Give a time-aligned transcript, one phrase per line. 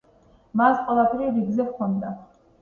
[0.61, 2.17] მას ყველაფერი რიგზე ჰქონდა.